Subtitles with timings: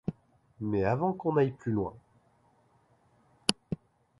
[0.61, 1.93] Mais avant qu'on aille plus loin.